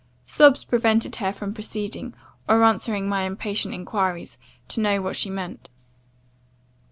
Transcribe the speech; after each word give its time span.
Sobs 0.25 0.63
prevented 0.63 1.17
her 1.17 1.31
from 1.31 1.53
proceeding, 1.53 2.15
or 2.49 2.63
answering 2.63 3.07
my 3.07 3.21
impatient 3.21 3.71
enquiries, 3.75 4.39
to 4.69 4.81
know 4.81 4.99
what 4.99 5.15
she 5.15 5.29
meant. 5.29 5.69